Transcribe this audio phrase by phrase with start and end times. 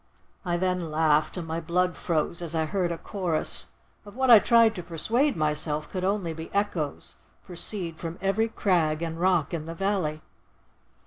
[0.43, 3.67] I then laughed, and my blood froze as I heard a chorus,
[4.03, 9.03] of what I tried to persuade myself could only be echoes, proceed from every crag
[9.03, 10.23] and rock in the valley.